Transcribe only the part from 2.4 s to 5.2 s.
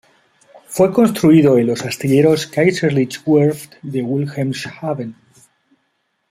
Kaiserliche Werft de Wilhelmshaven.